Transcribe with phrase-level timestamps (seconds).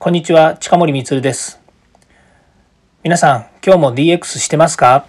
[0.00, 1.58] こんにちは、近森光です。
[3.02, 5.06] 皆さん、今日も DX してますか？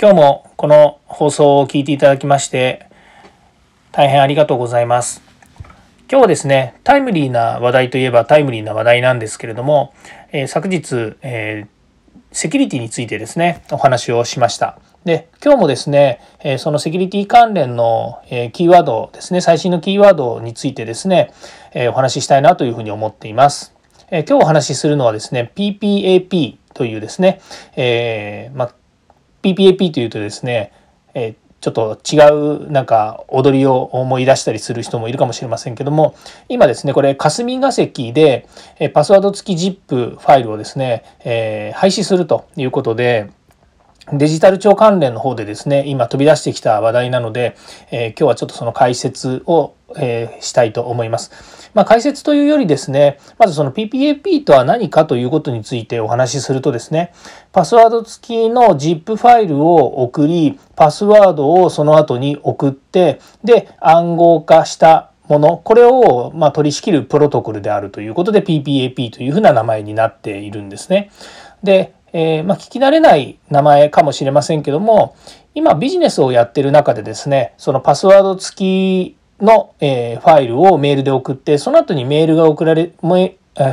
[0.00, 2.86] 今日もこの放送を聞いていただきまして、
[3.90, 5.20] 大変ありがとうございます。
[6.08, 9.92] 今日はですね、タイムリーな話題といえばタイムリーな話題なんですけれども、
[10.30, 11.68] えー、昨日、えー、
[12.30, 14.78] セキュリティについてですね、お話をしました。
[15.08, 21.32] で、今日もですね、えそのセキュリティ関連の、えキーワードですね、最新のキーワードについてですね、
[21.72, 23.74] えお話ししたいなというふうに思っています。
[24.10, 27.40] え今日お話しするのはですね、PPAP というですね、
[27.74, 28.70] えー、ま
[29.42, 30.72] PPAP というとですね、
[31.14, 32.18] えちょっと違
[32.66, 36.14] うなんか踊りを思い出したりする人もいるかもしれませんけども
[36.48, 38.46] 今ですねこれ霞が関で
[38.94, 43.28] パスワード付き ZIP ファイルをですね、え、廃止するということで
[44.12, 47.56] デジタル庁関連の方でですね、今飛び出してきた話題なので、
[47.90, 51.30] えー、今日はちょっとその解説を、えー、したいと思います。
[51.74, 57.12] まあ、解説というよりですね、まずその PPAP とは何かということについてお話しするとですね、
[57.52, 71.10] パスワード付きの ZIP ファイルを送り、パスワードをその後に送って、で、暗号化したもの、これをま取り仕切るプロトコルであるということで PPAP というふうな名前になっているんですね。
[71.62, 75.16] で、えー、まあ、聞き慣れない名前かもしれませんけども
[75.54, 82.92] 今ビジネスをやってる中でですねそのパスワード付きの、えー、ファイルをメールで送ってその後にメールが送られ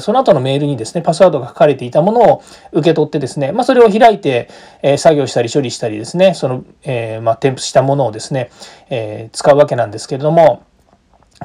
[0.02, 4.50] その後のメールにですね、パスワードが書かれていたものを受け取ってですね、まあ、それを開いて、
[4.81, 8.50] え作業したり処理したりですね、その、えー、まあ、添付したものをですね、
[8.89, 10.63] え、使うわけなんですけれども、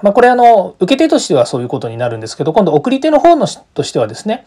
[0.03, 4.47] まあ、これあの、受け手としてはそういうことになるんですけど、今度送り手の方のとしてはですね、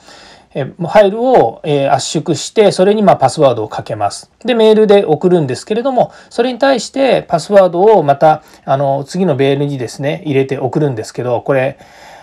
[0.55, 4.31] えファイルを、え圧縮してそれにまパスワードをかけます。
[4.45, 11.77] でメールで送るんですけれどもそれに対してパスワードをまたあの次のメールにですね入れて送るんですけどこれ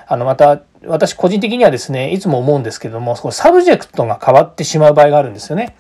[0.07, 5.77] あのまた私個人的にはですねいつも思うんですけどもサブジェクトが変わってしまう場合があるんですよね。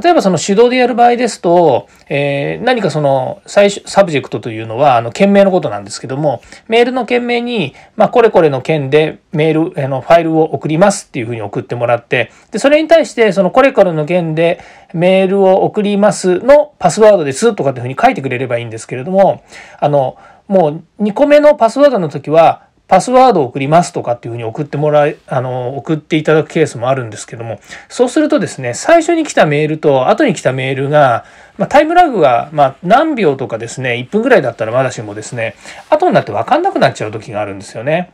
[0.00, 14.60] 例えばその手動でやる場合ですと、えー、何かその最初サブジェクトというのはあの件名のことなんですけどもメールの件名に、まあ、これこれの件でメールあのファイルを送りますっていうふうに送ってもらってでそれに対してそのこれこれの件で
[14.92, 19.42] メールを送りますのパスワードですとかっていうふうに書いてくれればいいんですけれども
[19.80, 20.18] あの
[20.48, 27.60] もう2個目のパスワードの時はパスワードを送りますとかっていうふうに送ってもらい、あの、送っていただくケースもあるんですけども、
[27.90, 31.26] そうするとですね、最初に来たメールと後に来たメールが、
[31.58, 35.54] まあ、タイムラグが、まあ、何秒とかですね、1分ぐらいだったらまだしもですね、
[35.90, 38.10] 後になって分かんなくなっちゃう時があるんですよね。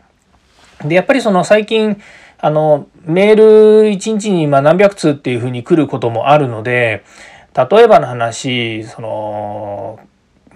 [0.84, 2.00] で、やっぱりその最近、
[2.38, 3.42] あの、メール
[3.90, 7.04] 1日にま何百通っていうふうに来ることもあるので、
[7.54, 10.00] 例えばの話、その、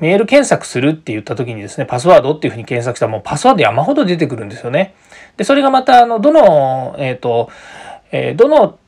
[0.00, 4.94] メール検索するって言った時にですね、パスワードっていうふうに検索したらもうパスワード山ほど出てくるんですよね。
[5.36, 7.50] で、それがまた、あの、どの、えっ、ー、と、
[8.12, 8.78] えー、どの、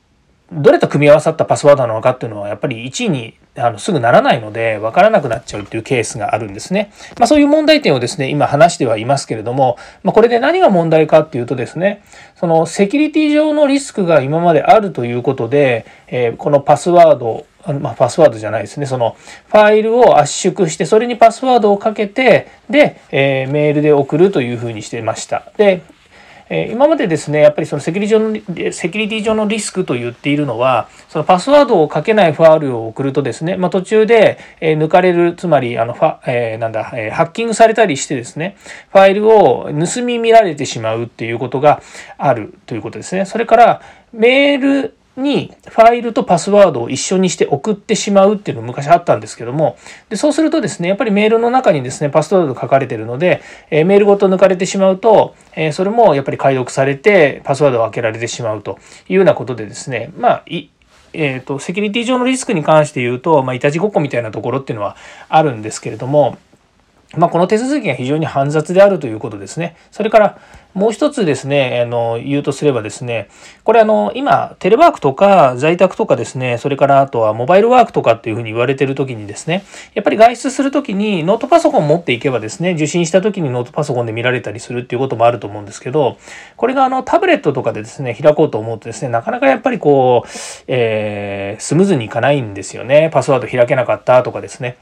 [0.53, 6.93] どれと組み合わさったパスワードなのかっていうのはやっぱり1位にあのすぐならないので分からなくなっちゃうっていうケースがあるんですね。
[7.19, 12.03] まあ、そういう問題点をですね今話してはいますけれども、まあ、これで何が問題かっていうとですね
[12.37, 17.47] そのセキュリティ上のリスクが今まであるということで、えー、このパスワード
[17.81, 18.87] まあ、パスワードじゃないですね。
[18.87, 19.16] その
[19.48, 25.53] ファイルを圧縮して、それにパスワードをかけて、で、えー、メールで送るというふうにしてました。
[25.56, 25.82] で、
[26.53, 38.56] え今までですね、やっぱりそのセキュリティ上のセキュリティ上のリスクと言っているのは、そのパスワードをかけないファイルを送るとですね、まあ、途中で、え抜かれる、つまり、あの、ファ、えー、なんだ、えハッキングされたりしてですね、
[38.91, 41.82] ファイルを盗み見られてしまうっていうことが
[42.19, 43.27] あるということですね。
[43.27, 43.81] それから、
[44.12, 49.76] メールにファイルとパスワードを一緒にして送ってしまうっていうのが昔あったんですけども。
[50.09, 58.78] でそうするとですねやっぱりメールの中にですねパスワード書かれてるので、え、メールごと抜かれてしまうと、え、それもやっぱり解読されてパスワードを開けられてしまうと
[59.09, 60.12] いうようなことでですね。
[60.16, 60.69] まあい
[61.12, 64.97] えーと、セキュリティ上のリスクに関して言うと、まあ、いたちごっこみたいなところっていうのは
[65.28, 66.38] あるんですけれども、
[67.16, 69.76] まあ、この手続きが非常に煩雑であるということですね。
[69.91, 70.38] それから、
[70.75, 73.28] もう一つですね、あの、言うとすればですね、
[73.65, 79.65] これあの、今、テレワークとか在宅とかですね、それからあとはモバイルワークとかっていうふうに言われてる時にですね、
[79.95, 86.18] やっぱり外出する時にノートパソコン持っていけばですね、受信した時にノートパソコンで見られたりするっていうこともあると思うんですけど、
[86.56, 90.28] これがあの、タブレットとかでですね、開こうと思うとですね、なかなかやっぱりこう、
[90.68, 93.10] えー、スムーズにいかないんですよね。
[93.13, 94.77] パスワード開けなかったとかですね。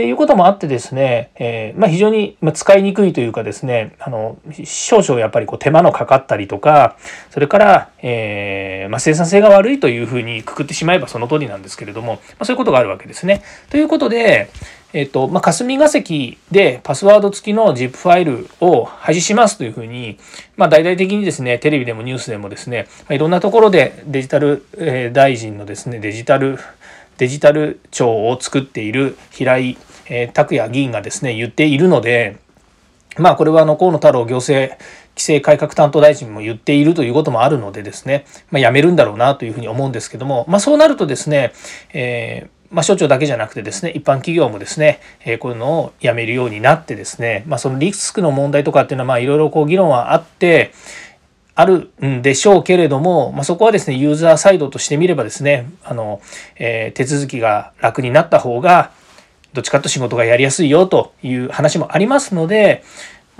[0.00, 6.96] ていうこともあってですね、えー、まあ、非常に使いにくいというかですねあの少々やっぱりこう手間のかかったりとか
[7.28, 13.42] それから、えー、まあ、生産性が悪いというふうにくくってしまえばその通りなんですけれども、まあ、そういうことがあるわけですね。
[13.68, 14.48] ということで、
[14.94, 20.18] えっ、とまあ、霞が関でパスワード付きの ZIP ファイルを廃止しますというふうに、
[20.56, 26.58] まあ、大々的にですねテレビでもニュースでもですね、ま、いろんなところでデジタル、え、大臣のですねデジタル
[27.20, 29.76] デジタル庁を作っている平井、
[30.10, 32.38] えー、拓也議員がですね言っているので
[33.16, 34.76] まあこれはあの河野太郎行政
[35.16, 41.52] 規制改革担当大臣も言っているということもあるのでですね、まあ、やめるんだろうなというふうに思うんですけども、まあ、そうなるとですね、
[41.92, 50.72] えーまあ、省庁だけじゃなくてですね、一般企業もですね、えー、こういうのをやめるようになってですね、まあ、そのリスクの問題とかっていうのは、まあ、いろいろこう議論はあって、
[51.56, 56.22] あるんでしょうけれども、まあ、そこはですね、ユーザーサイドとしてみればですね、あの、
[56.56, 58.92] えー、手続きが楽になった方が、
[59.52, 62.82] どっちかと仕事がやりやすいよという話もありますので、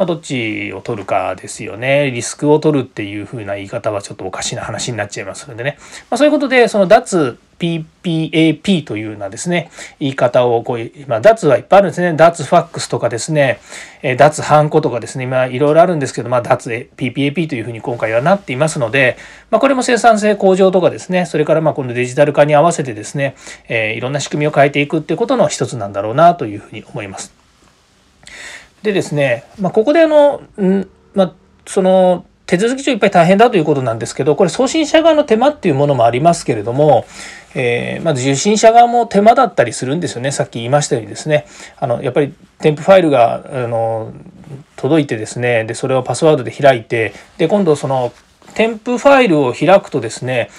[0.01, 2.11] まあ、どっちを取るかですよね。
[2.11, 5.77] リスクを取るっていう風な言い方はちょっとおかしな話になっちゃいますのでね。
[6.09, 12.15] まあ、そういうことで、その脱 PPAP というようなですね、言い方をこう、まあ、脱はいっぱいあるんですね。
[12.15, 13.61] 脱ファックスとかですね、
[14.01, 19.19] え脱ハンコとかですね、まあ、いろいろあるんですけど、まあ、脱 PPAP というふうに今回はなっていますので、
[19.51, 23.35] まあ、これも生産性向上とかですね、それからまあ今度デジタル化に合わせてですね、
[23.69, 27.40] えー、いろんな仕組みを変えていくっていうことの一つなんだろうなというふうに思います。
[28.83, 31.33] でですね、まあ、ここであの、んまあ、
[31.67, 37.07] その手続き上いっぱい大変だということなんですけど、これ送信者側の手間っていうものもありますけれども、
[37.55, 40.33] えー、まず受信者側も手間だったりするんですよね。
[40.33, 41.47] さっき言いましたようにですね。
[41.79, 44.13] あの、やっぱり添付ファイルが、あの、
[44.75, 48.13] 届いてですね、で、それをパスワードで開いて、で、今度その
[48.55, 50.51] 添付ファイルを開くとですね、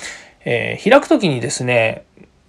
[0.46, 2.06] えー、開くときにですね、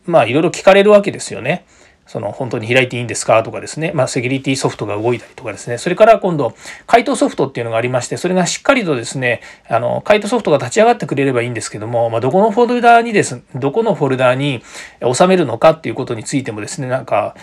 [0.07, 1.65] まあいろいろ聞かれるわけですよね。
[2.13, 3.43] その本当に開いていいんですか？
[3.43, 6.55] とかですね、まあ、セキュリティソフトが動いたりとかですね、それから今度、
[6.87, 14.63] 回答ソフトっていうのがありまして、それがしっかりとですね、あの、回答ソフトが立ち上がってくれればいいんですけども、まあ、どこのフォルダーにです、どこのフォルダーに
[15.11, 17.35] 収めるのかっていうことについてもですね、なんか、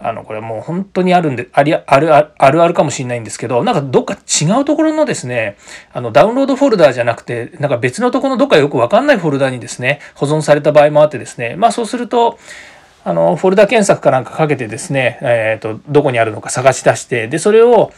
[0.00, 5.56] あの、これもう本当にあるんで、あり、あるあるあるかもしれないんですけど、なんかどっか違うところのですね、
[5.92, 12.38] あの、ダウンロードフォルダーじゃなくて、なんか別のところのどっかよくわかんないフォルダーにですね、保存された場合もあってですね、まあそうすると、
[13.06, 17.92] あのフォルダ検索かなんかかけてですね、えっと、どこにあるのか探し出してでそれを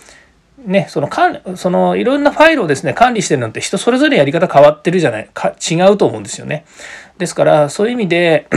[0.59, 6.67] ねそのかんそのいろんなファイルをですね管理してるのって人それぞれやり方変わってるじゃないか違うと思うんですよね。
[7.17, 8.49] ですからそういう意味で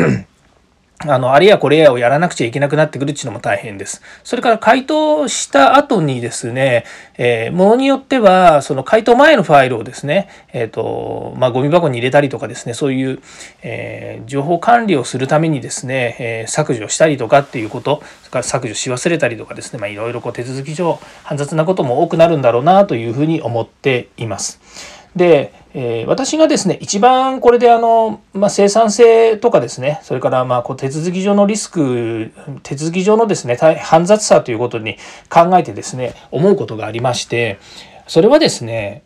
[1.07, 4.01] あの、あれやこれやをやらなくちゃいけなくなってくるっていうのも大変です。
[4.23, 6.85] それから回答した後にですね、
[7.17, 13.19] えー、ものによっては、その回答前のファイルをですね、えっ、ー、と、まあ、ゴミ箱に入れたりとかですね、そういう、
[13.61, 25.00] えー、情報管理をするためにですね、え削除したりとかっていうこと、それから削除し忘れたりとかですね、まあ、いろいろこう手続き上、煩雑なことも多くなるんだろうなというふうに思っています。
[25.15, 32.31] で、えー、私がですね、一番これであの、まあ、生産性とかですね、それからまあこう手続き上のリスク、
[32.63, 34.97] 手続き上のですね、煩雑さということに
[35.29, 37.59] 考えてですね、思うことがありまして、
[38.07, 39.03] それはですね、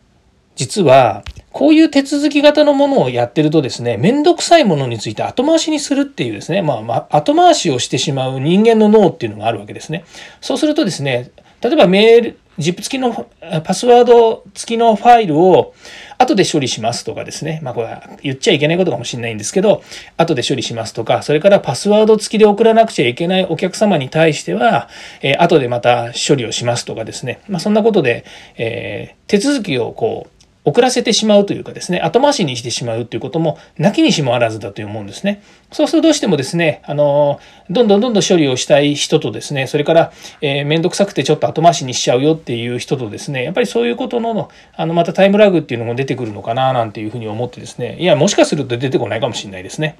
[0.55, 10.05] 実は、こういう手続き型のものをやってるとですね、めんどくさいものについて後回しにするっていうですね、まあ、まあ、後回しをしてしまう人間の脳っていうのがあるわけですね。
[10.41, 11.31] そうするとですね、
[11.61, 13.27] 例えばメール、ZIP 付きの
[13.63, 15.73] パスワード付きのファイルを
[16.17, 17.59] 後で処理しますとかですね。
[17.61, 19.83] まあこれは言っちゃいけないことかもしれないんですけど、
[20.17, 24.89] 後で処理しますとか、それからパスワード付きで送らなくちゃいけないお客様に対しては、
[25.21, 27.41] え、後でまた処理をしますとかですね。
[27.49, 28.23] まあそんなことで、
[28.57, 30.34] え、手続きをこう、
[30.65, 35.41] 遅らせてしまうというかですね、後回しにしてしまうということも、なきにしもあらずだと思うんですね。
[35.71, 40.11] そうするとどうしてもですね、あの、どんどんどんどん処理をしたい人とですね、それから、
[40.41, 49.97] えー、めんどくさくてちょっと後回しにしちゃうよっていう人とですね、やっぱりそういうことの、あの、またタイムラグっていうのも出てくるのかななんていうふうに思ってですね、いや、もしかすると出てこないかもしれないですね。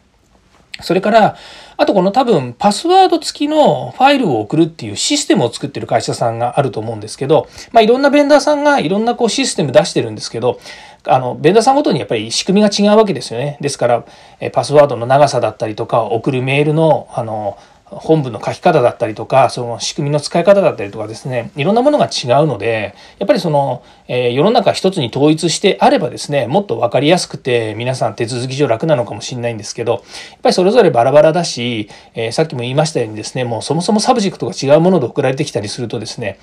[0.81, 1.37] それから、
[1.77, 10.59] あとこの多分パスワード付きのファイルを送るっていうシステムを作ってる会社さんがあると思うんですけど、まあいろんなベンダーさんがいろんなこうシステム出してるんですけど、
[11.07, 13.57] あの、ベンダーさんごとにやっぱり仕組みが違うわけですよね。
[13.61, 14.05] ですから、
[14.51, 17.57] パスワードの長さだったりとか、送るメールの、あの、
[17.97, 30.01] 本文の書き方だったりとか、その仕組みの使い方だったりとかですね、いろんなものが違うので、やっぱりその、えー、世の中一つに統一してあればですね、もっと分かりやすくて、皆さん手続き上楽なのかもしれないんですけど、やっ
[30.43, 36.39] ぱりそれぞれバラバラだし、えー、さっきも言いましたようにですね、もうそもそもサブジェクトが違うもので送られてきたりするとですね、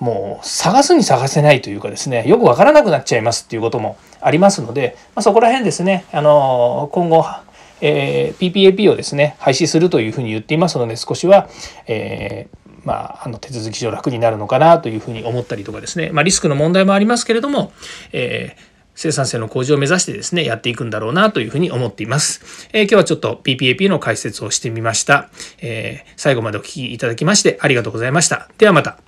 [0.00, 7.24] もう探すに探せないというかですね、よくわからなくなっちゃいますっていうこともありますので、まあ、そこら辺ですね、あの今後、
[7.80, 11.48] えー、PPAP をですね廃止するというふうに言っていますので少しは、
[11.86, 17.72] えーまあ、あの手続き上楽になるのかなというふうに思ったりとかですね、まあ、リスクの問題もありますけれども、
[18.12, 22.68] えー生産性の向上を目指してですね、やっていくんだろうなというふうに思っています。
[22.72, 25.30] えー、今日はちょっと PPAP の解説をしてみました。
[25.60, 28.48] えー、最後までお聴きいただきましてありがとうございました。
[28.58, 29.07] ではまた。